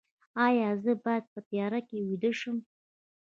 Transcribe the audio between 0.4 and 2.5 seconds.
ایا زه باید په تیاره کې ویده